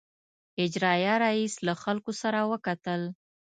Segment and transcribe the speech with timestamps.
[0.63, 3.01] اجرائیه رییس له خلکو سره وکتل.